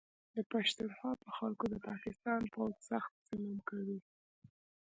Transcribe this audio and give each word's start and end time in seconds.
د 0.35 0.37
پښتونخوا 0.51 1.11
په 1.23 1.29
خلکو 1.37 1.65
د 1.69 1.75
پاکستان 1.87 2.41
پوځ 2.53 2.73
سخت 2.89 3.11
ظلم 3.27 3.55
کوي 3.69 3.99